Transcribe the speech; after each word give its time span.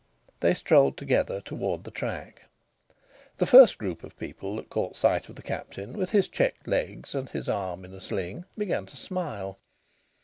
They 0.39 0.55
strolled 0.55 0.97
together 0.97 1.41
toward 1.41 1.83
the 1.83 1.91
track. 1.91 2.45
The 3.37 3.45
first 3.45 3.77
group 3.77 4.03
of 4.03 4.17
people 4.17 4.55
that 4.55 4.71
caught 4.71 4.95
sight 4.95 5.29
of 5.29 5.35
the 5.35 5.43
Captain 5.43 5.93
with 5.95 6.09
his 6.09 6.27
checked 6.27 6.67
legs 6.67 7.13
and 7.13 7.29
his 7.29 7.47
arm 7.47 7.85
in 7.85 7.93
a 7.93 8.01
sling 8.01 8.45
began 8.57 8.87
to 8.87 8.97
smile. 8.97 9.59